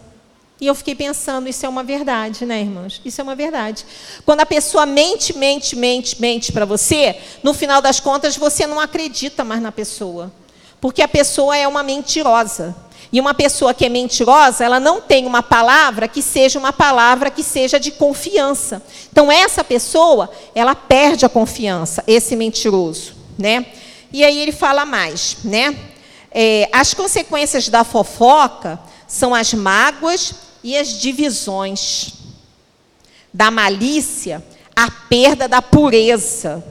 [0.59, 2.99] E eu fiquei pensando, isso é uma verdade, né, irmãos?
[3.05, 3.85] Isso é uma verdade.
[4.25, 8.79] Quando a pessoa mente, mente, mente, mente para você, no final das contas você não
[8.79, 10.31] acredita mais na pessoa.
[10.81, 12.75] Porque a pessoa é uma mentirosa.
[13.11, 17.29] E uma pessoa que é mentirosa, ela não tem uma palavra que seja uma palavra
[17.29, 18.83] que seja de confiança.
[19.11, 23.65] Então essa pessoa, ela perde a confiança, esse mentiroso, né?
[24.11, 25.75] E aí ele fala mais, né?
[26.31, 32.13] É, as consequências da fofoca são as mágoas e as divisões.
[33.33, 34.43] Da malícia,
[34.75, 36.63] a perda da pureza.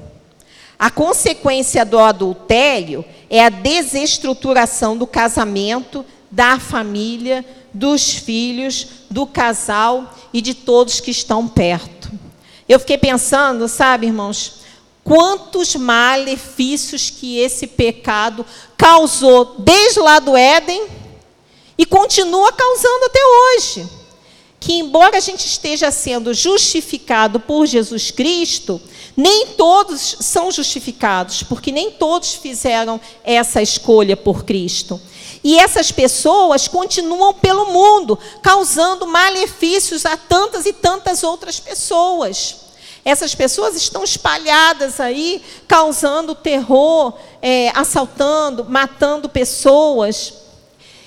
[0.79, 10.15] A consequência do adultério é a desestruturação do casamento, da família, dos filhos, do casal
[10.33, 12.11] e de todos que estão perto.
[12.69, 14.55] Eu fiquei pensando, sabe, irmãos,
[15.05, 18.45] quantos malefícios que esse pecado
[18.77, 20.85] causou desde lá do Éden
[21.79, 23.89] e continua causando até hoje.
[24.59, 28.81] Que, embora a gente esteja sendo justificado por Jesus Cristo,
[29.17, 35.01] nem todos são justificados, porque nem todos fizeram essa escolha por Cristo.
[35.47, 42.57] E essas pessoas continuam pelo mundo, causando malefícios a tantas e tantas outras pessoas.
[43.05, 50.35] Essas pessoas estão espalhadas aí, causando terror, é, assaltando, matando pessoas.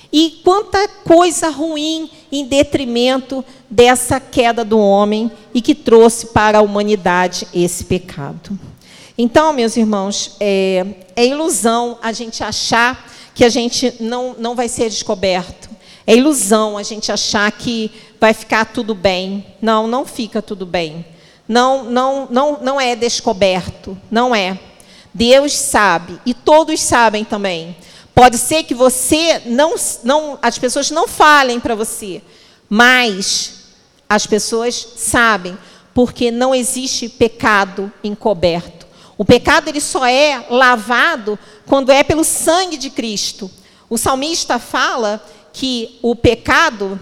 [0.09, 6.61] E quanta coisa ruim em detrimento dessa queda do homem e que trouxe para a
[6.61, 8.57] humanidade esse pecado.
[9.17, 14.67] Então, meus irmãos, é, é ilusão a gente achar que a gente não, não vai
[14.67, 15.69] ser descoberto.
[16.05, 19.45] É ilusão a gente achar que vai ficar tudo bem.
[19.61, 21.05] Não, não fica tudo bem.
[21.47, 23.97] Não, não, não, não é descoberto.
[24.11, 24.59] Não é.
[25.13, 27.77] Deus sabe e todos sabem também.
[28.13, 29.73] Pode ser que você não,
[30.03, 32.21] não as pessoas não falem para você,
[32.67, 33.53] mas
[34.09, 35.57] as pessoas sabem,
[35.93, 38.78] porque não existe pecado encoberto.
[39.19, 43.51] O pecado ele só é lavado quando é pelo sangue de Cristo.
[43.89, 46.97] O salmista fala que o pecado,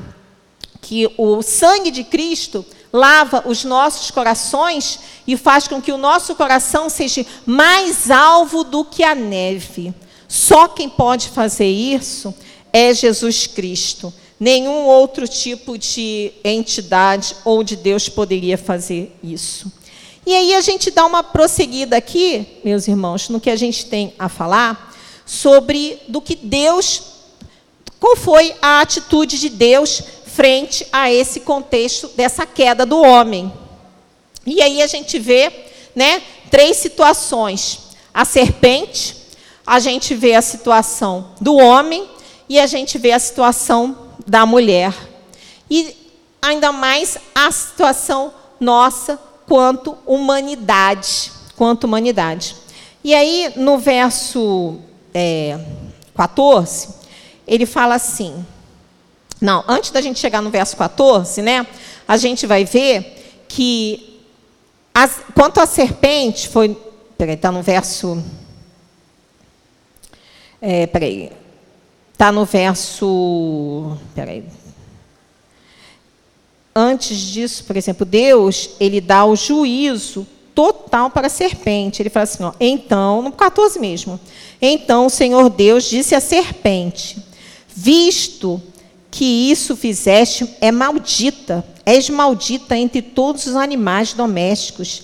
[0.81, 6.33] que o sangue de Cristo lava os nossos corações e faz com que o nosso
[6.33, 9.93] coração seja mais alvo do que a neve.
[10.27, 12.33] Só quem pode fazer isso
[12.73, 14.11] é Jesus Cristo.
[14.39, 19.71] Nenhum outro tipo de entidade ou de Deus poderia fazer isso.
[20.27, 24.13] E aí a gente dá uma prosseguida aqui, meus irmãos, no que a gente tem
[24.19, 24.93] a falar
[25.25, 27.01] sobre do que Deus,
[27.97, 33.53] qual foi a atitude de Deus frente a esse contexto dessa queda do homem.
[34.45, 35.49] E aí a gente vê,
[35.95, 37.79] né, três situações:
[38.13, 39.15] a serpente,
[39.65, 42.05] a gente vê a situação do homem
[42.49, 44.93] e a gente vê a situação da mulher.
[45.71, 45.95] E
[46.41, 52.55] ainda mais a situação nossa quanto humanidade, quanto humanidade.
[53.03, 54.77] E aí no verso
[55.13, 55.59] é,
[56.15, 56.89] 14,
[57.47, 58.45] ele fala assim.
[59.39, 61.65] Não, antes da gente chegar no verso 14, né,
[62.07, 64.19] a gente vai ver que
[64.93, 66.75] as, quanto a serpente foi,
[67.17, 68.23] peraí, está no verso
[70.61, 71.31] é, peraí.
[72.11, 73.97] Está no verso.
[74.15, 74.43] Peraí.
[76.79, 82.03] Antes disso, por exemplo, Deus, ele dá o juízo total para a serpente.
[82.03, 84.19] Ele fala assim, ó, então, no 14 mesmo.
[84.61, 87.17] Então o Senhor Deus disse à serpente:
[87.67, 88.61] Visto
[89.09, 95.01] que isso fizeste, é maldita, és maldita entre todos os animais domésticos,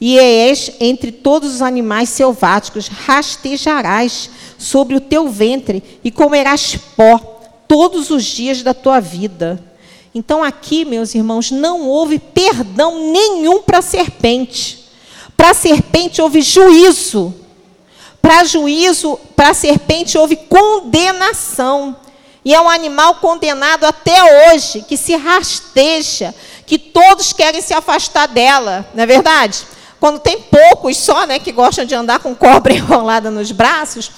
[0.00, 7.18] e és entre todos os animais selváticos, rastejarás sobre o teu ventre e comerás pó
[7.66, 9.60] todos os dias da tua vida.
[10.18, 14.88] Então, aqui, meus irmãos, não houve perdão nenhum para a serpente.
[15.36, 17.34] Para a serpente houve juízo.
[18.22, 21.94] Para juízo, para a serpente houve condenação.
[22.42, 28.26] E é um animal condenado até hoje, que se rasteja, que todos querem se afastar
[28.26, 29.66] dela, não é verdade?
[30.06, 34.08] Quando tem poucos só, né, que gostam de andar com cobra enrolada nos braços,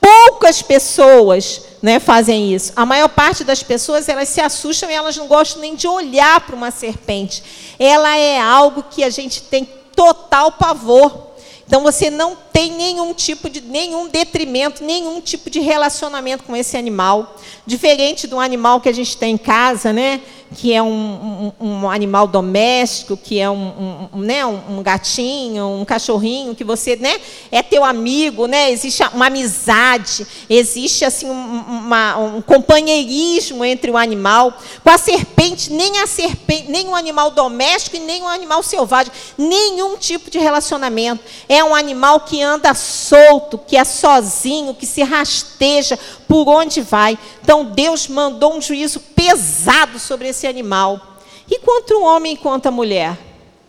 [0.00, 2.72] poucas pessoas, né, fazem isso.
[2.74, 6.40] A maior parte das pessoas, elas se assustam e elas não gostam nem de olhar
[6.40, 7.44] para uma serpente.
[7.78, 11.28] Ela é algo que a gente tem total pavor.
[11.64, 16.76] Então você não tem nenhum tipo de nenhum detrimento, nenhum tipo de relacionamento com esse
[16.76, 20.20] animal, diferente do animal que a gente tem em casa, né?
[20.54, 24.44] Que é um, um, um animal doméstico, que é um, um né?
[24.46, 27.20] um, gatinho, um cachorrinho, que você, né?
[27.50, 28.70] É teu amigo, né?
[28.70, 34.56] Existe uma amizade, existe assim uma, um companheirismo entre o animal.
[34.82, 39.12] Com a serpente, nem a serpente, nem um animal doméstico e nem um animal selvagem,
[39.38, 41.24] nenhum tipo de relacionamento.
[41.48, 47.18] É um animal que anda solto, que é sozinho, que se rasteja por onde vai.
[47.42, 51.18] Então Deus mandou um juízo pesado sobre esse animal.
[51.48, 53.16] E quanto o homem e quanto a mulher?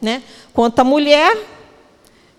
[0.02, 0.24] Né?
[0.52, 1.38] Quanto a mulher,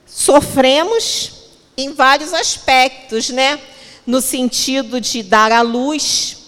[0.05, 1.33] sofremos
[1.77, 3.61] em vários aspectos, né?
[4.05, 6.39] No sentido de dar à luz,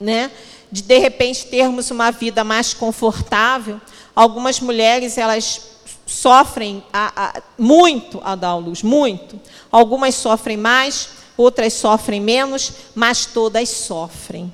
[0.00, 0.30] né?
[0.70, 3.80] De de repente termos uma vida mais confortável.
[4.16, 5.60] Algumas mulheres elas
[6.04, 9.40] sofrem a, a, muito a dar à luz, muito.
[9.70, 14.52] Algumas sofrem mais, outras sofrem menos, mas todas sofrem.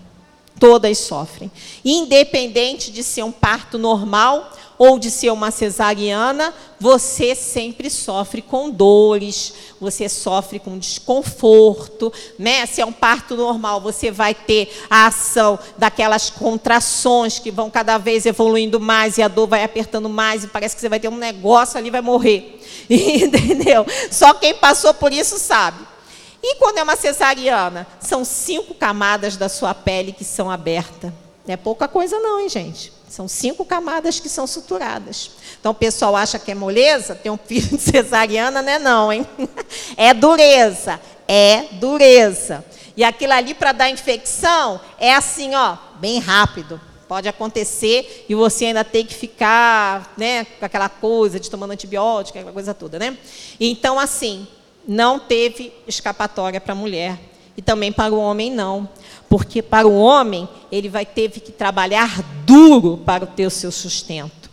[0.59, 1.51] Todas sofrem.
[1.85, 8.71] Independente de ser um parto normal ou de ser uma cesariana, você sempre sofre com
[8.71, 12.65] dores, você sofre com desconforto, né?
[12.65, 17.99] Se é um parto normal, você vai ter a ação daquelas contrações que vão cada
[17.99, 21.09] vez evoluindo mais e a dor vai apertando mais e parece que você vai ter
[21.09, 22.61] um negócio ali vai morrer.
[22.89, 23.85] Entendeu?
[24.13, 25.98] Só quem passou por isso sabe.
[26.43, 31.13] E quando é uma cesariana, são cinco camadas da sua pele que são abertas.
[31.47, 32.93] Não é pouca coisa não, hein, gente?
[33.09, 35.31] São cinco camadas que são suturadas.
[35.59, 39.13] Então o pessoal acha que é moleza, tem um filho de cesariana, não é não,
[39.13, 39.27] hein?
[39.97, 42.65] É dureza, é dureza.
[42.97, 46.81] E aquilo ali para dar infecção é assim, ó, bem rápido.
[47.09, 52.37] Pode acontecer e você ainda tem que ficar, né, com aquela coisa de tomando antibiótico,
[52.37, 53.17] aquela coisa toda, né?
[53.59, 54.47] Então assim,
[54.87, 57.19] não teve escapatória para a mulher
[57.57, 58.89] e também para o homem não.
[59.29, 64.49] Porque para o homem, ele vai ter que trabalhar duro para ter o seu sustento.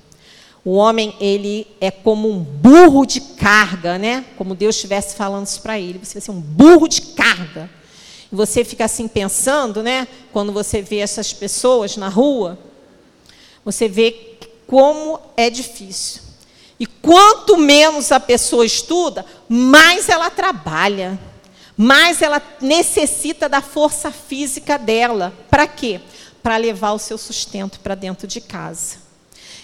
[0.66, 4.26] O homem, ele é como um burro de carga, né?
[4.36, 6.00] Como Deus estivesse falando isso para ele.
[6.04, 7.70] Você vai ser um burro de carga.
[8.32, 10.08] E você fica assim pensando, né?
[10.34, 12.58] Quando você vê essas pessoas na rua,
[13.64, 16.25] você vê como é difícil.
[16.80, 21.18] E quanto menos a pessoa estuda, mais ela trabalha
[21.78, 25.34] mais ela necessita da força física dela.
[25.50, 26.00] Para quê?
[26.42, 29.04] Para levar o seu sustento para dentro de casa.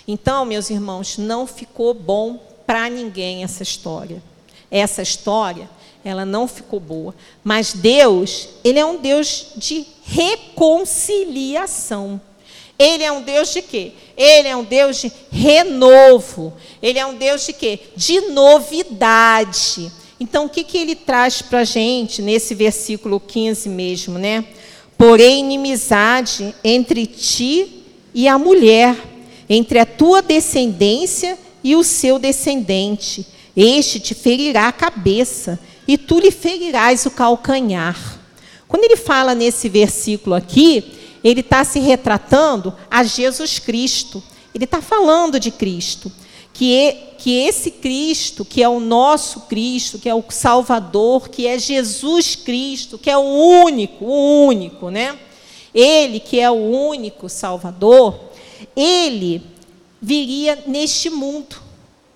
[0.07, 4.23] Então, meus irmãos, não ficou bom para ninguém essa história.
[4.69, 5.69] Essa história,
[6.03, 7.15] ela não ficou boa.
[7.43, 12.19] Mas Deus, Ele é um Deus de reconciliação.
[12.81, 13.91] Ele é um Deus de quê?
[14.17, 16.51] Ele é um Deus de renovo.
[16.81, 17.79] Ele é um Deus de quê?
[17.95, 19.91] De novidade.
[20.19, 24.43] Então, o que, que ele traz para a gente nesse versículo 15 mesmo, né?
[24.97, 27.83] Porém, inimizade entre ti
[28.15, 28.95] e a mulher,
[29.47, 33.27] entre a tua descendência e o seu descendente.
[33.55, 38.19] Este te ferirá a cabeça, e tu lhe ferirás o calcanhar.
[38.67, 44.23] Quando ele fala nesse versículo aqui, ele está se retratando a Jesus Cristo.
[44.53, 46.11] Ele está falando de Cristo
[46.53, 51.57] que, que esse Cristo, que é o nosso Cristo, que é o Salvador, que é
[51.57, 55.17] Jesus Cristo, que é o único, o único, né?
[55.73, 58.19] Ele que é o único Salvador,
[58.75, 59.41] ele
[60.01, 61.55] viria neste mundo.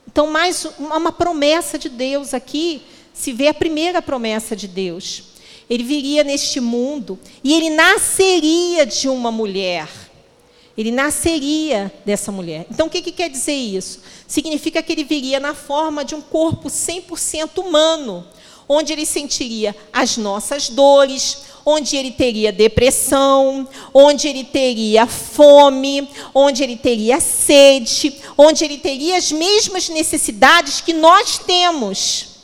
[0.07, 2.81] Então, mais uma promessa de Deus aqui,
[3.13, 5.23] se vê a primeira promessa de Deus.
[5.69, 9.87] Ele viria neste mundo e ele nasceria de uma mulher.
[10.77, 12.67] Ele nasceria dessa mulher.
[12.69, 14.01] Então, o que, que quer dizer isso?
[14.27, 18.27] Significa que ele viria na forma de um corpo 100% humano,
[18.67, 26.61] onde ele sentiria as nossas dores, onde ele teria depressão, onde ele teria fome, onde
[26.61, 32.34] ele teria sede, onde ele teria as mesmas necessidades que nós temos.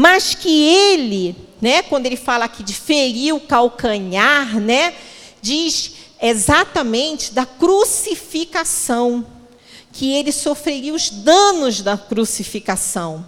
[0.00, 4.94] Mas que ele, né, quando ele fala aqui de ferir o calcanhar, né,
[5.42, 5.90] diz
[6.22, 9.26] exatamente da crucificação,
[9.92, 13.26] que ele sofreria os danos da crucificação.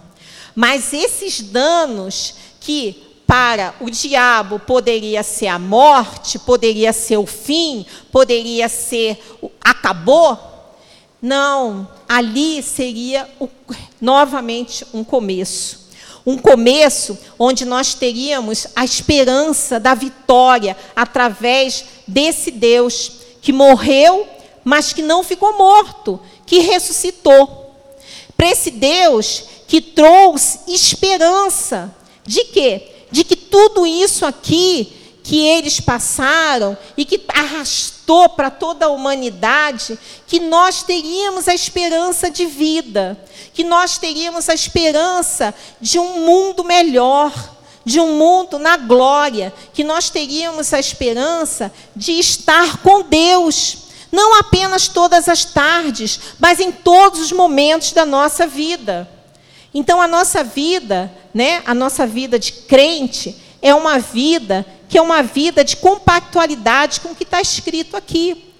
[0.55, 7.85] Mas esses danos que para o diabo poderia ser a morte, poderia ser o fim,
[8.13, 10.39] poderia ser o, acabou,
[11.21, 13.49] não, ali seria o,
[13.99, 15.80] novamente um começo
[16.25, 23.11] um começo onde nós teríamos a esperança da vitória através desse Deus
[23.41, 24.27] que morreu,
[24.63, 27.75] mas que não ficou morto, que ressuscitou.
[28.37, 31.93] Para esse Deus que trouxe esperança,
[32.25, 32.87] De quê?
[33.11, 35.00] De que tudo isso aqui
[35.31, 42.29] que eles passaram e que arrastou para toda a humanidade, que nós teríamos a esperança
[42.29, 43.17] de vida,
[43.53, 47.31] que nós teríamos a esperança de um mundo melhor,
[47.85, 53.77] de um mundo na glória, que nós teríamos a esperança de estar com Deus,
[54.11, 59.09] não apenas todas as tardes, mas em todos os momentos da nossa vida.
[59.73, 65.01] Então a nossa vida, né, a nossa vida de crente é uma vida que é
[65.01, 68.51] uma vida de compactualidade com o que está escrito aqui.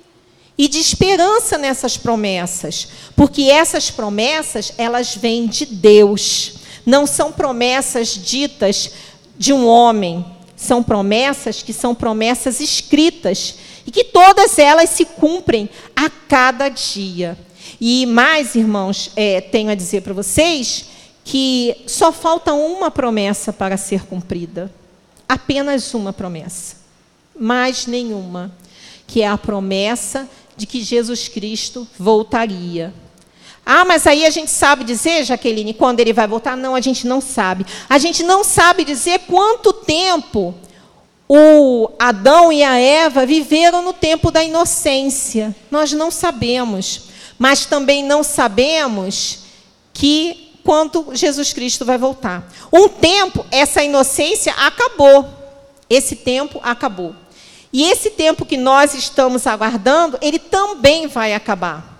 [0.58, 2.88] E de esperança nessas promessas.
[3.18, 6.54] Porque essas promessas, elas vêm de Deus.
[6.86, 8.92] Não são promessas ditas
[9.38, 10.26] de um homem.
[10.56, 13.56] São promessas que são promessas escritas.
[13.86, 17.38] E que todas elas se cumprem a cada dia.
[17.80, 20.86] E mais, irmãos, é, tenho a dizer para vocês
[21.26, 24.72] que só falta uma promessa para ser cumprida
[25.32, 26.76] apenas uma promessa,
[27.40, 28.52] mais nenhuma,
[29.08, 32.94] que é a promessa de que Jesus Cristo voltaria.
[33.66, 36.58] Ah, mas aí a gente sabe dizer, Jaqueline, quando ele vai voltar?
[36.58, 37.66] Não, a gente não sabe.
[37.88, 40.54] A gente não sabe dizer quanto tempo
[41.30, 45.56] o Adão e a Eva viveram no tempo da inocência.
[45.72, 47.04] Nós não sabemos.
[47.40, 49.44] Mas também não sabemos
[49.94, 52.49] que quando Jesus Cristo vai voltar.
[52.72, 55.28] Um tempo, essa inocência acabou.
[55.89, 57.16] Esse tempo acabou.
[57.74, 61.91] E esse tempo que nós estamos aguardando, ele também vai acabar.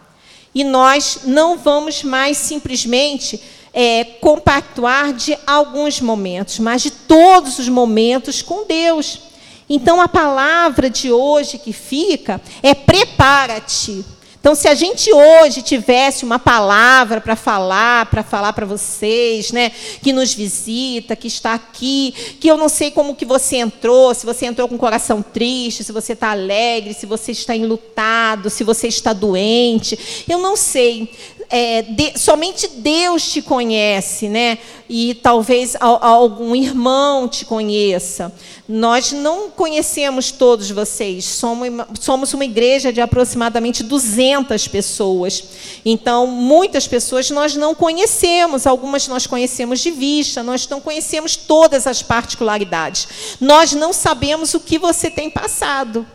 [0.53, 3.41] E nós não vamos mais simplesmente
[3.74, 9.22] é, compactuar de alguns momentos, mas de todos os momentos com Deus.
[9.70, 14.03] Então a palavra de hoje que fica é prepara-te.
[14.42, 19.72] Então, se a gente hoje tivesse uma palavra para falar, para falar para vocês, né,
[20.02, 24.26] que nos visita, que está aqui, que eu não sei como que você entrou, se
[24.26, 28.64] você entrou com o coração triste, se você está alegre, se você está enlutado, se
[28.64, 31.12] você está doente, eu não sei.
[31.54, 34.58] É, de, somente Deus te conhece, né?
[34.88, 38.34] E talvez algum irmão te conheça.
[38.70, 41.68] Nós não conhecemos todos vocês, somos,
[41.99, 45.43] somos uma igreja de aproximadamente 200 pessoas.
[45.84, 51.86] Então, muitas pessoas nós não conhecemos, algumas nós conhecemos de vista, nós não conhecemos todas
[51.86, 53.10] as particularidades.
[53.41, 56.08] Nós não sabemos o que você tem passado.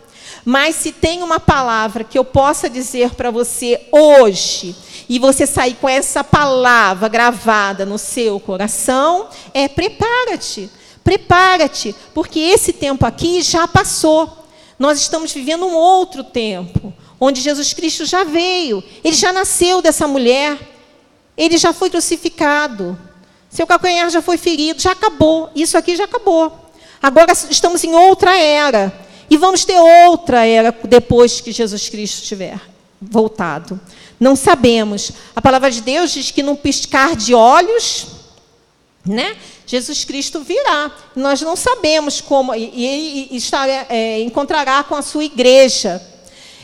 [0.43, 4.73] Mas se tem uma palavra que eu possa dizer para você hoje,
[5.09, 10.69] e você sair com essa palavra gravada no seu coração, é prepara-te.
[11.03, 14.45] Prepara-te, porque esse tempo aqui já passou.
[14.77, 20.05] Nós estamos vivendo um outro tempo, onde Jesus Cristo já veio, ele já nasceu dessa
[20.07, 20.57] mulher,
[21.37, 22.99] ele já foi crucificado,
[23.49, 26.55] seu calcanhar já foi ferido, já acabou, isso aqui já acabou.
[27.01, 28.93] Agora estamos em outra era,
[29.29, 32.59] e vamos ter outra era depois que Jesus Cristo estiver
[33.01, 33.79] voltado.
[34.19, 35.11] Não sabemos.
[35.35, 38.07] A palavra de Deus diz que num piscar de olhos,
[39.05, 39.37] né?
[39.65, 40.91] Jesus Cristo virá.
[41.15, 46.01] Nós não sabemos como, e ele estará, é, encontrará com a sua igreja.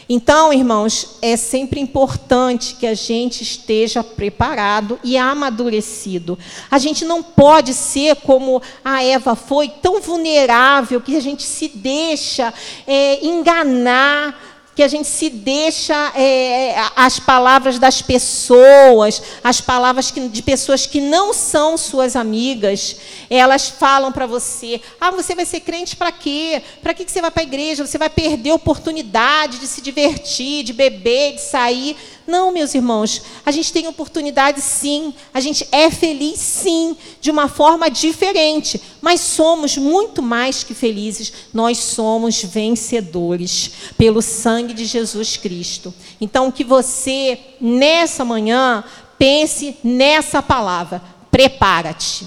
[0.07, 6.38] Então, irmãos, é sempre importante que a gente esteja preparado e amadurecido.
[6.69, 11.69] A gente não pode ser como a Eva foi, tão vulnerável que a gente se
[11.69, 12.53] deixa
[12.86, 20.28] é, enganar que a gente se deixa é, as palavras das pessoas, as palavras que,
[20.28, 22.95] de pessoas que não são suas amigas,
[23.30, 26.61] elas falam para você: ah, você vai ser crente para quê?
[26.82, 27.86] Para que você vai para a igreja?
[27.86, 31.95] Você vai perder a oportunidade de se divertir, de beber, de sair.
[32.26, 37.49] Não, meus irmãos, a gente tem oportunidade sim, a gente é feliz sim, de uma
[37.49, 45.36] forma diferente, mas somos muito mais que felizes, nós somos vencedores pelo sangue de Jesus
[45.36, 45.93] Cristo.
[46.21, 48.84] Então, que você, nessa manhã,
[49.17, 52.26] pense nessa palavra: prepara-te,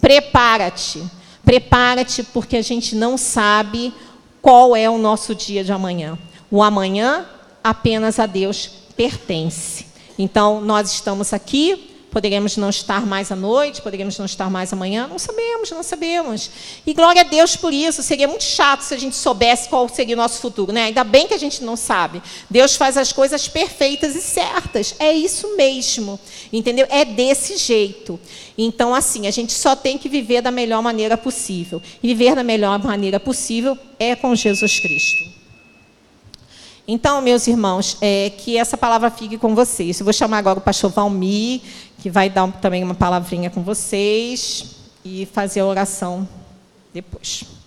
[0.00, 1.02] prepara-te,
[1.44, 3.94] prepara-te, porque a gente não sabe
[4.42, 6.18] qual é o nosso dia de amanhã.
[6.50, 7.26] O amanhã
[7.62, 9.86] apenas a Deus pertence.
[10.18, 15.06] Então, nós estamos aqui, poderemos não estar mais à noite, poderemos não estar mais amanhã,
[15.06, 16.50] não sabemos, não sabemos.
[16.84, 18.02] E glória a Deus por isso.
[18.02, 20.86] Seria muito chato se a gente soubesse qual seria o nosso futuro, né?
[20.86, 22.20] Ainda bem que a gente não sabe.
[22.50, 24.96] Deus faz as coisas perfeitas e certas.
[24.98, 26.18] É isso mesmo.
[26.52, 26.88] Entendeu?
[26.90, 28.18] É desse jeito.
[28.56, 31.80] Então, assim, a gente só tem que viver da melhor maneira possível.
[32.02, 35.37] E viver da melhor maneira possível é com Jesus Cristo.
[36.90, 40.00] Então, meus irmãos, é, que essa palavra fique com vocês.
[40.00, 41.60] Eu vou chamar agora o pastor Valmir,
[41.98, 44.74] que vai dar também uma palavrinha com vocês.
[45.04, 46.28] e fazer a oração
[46.92, 47.57] depois.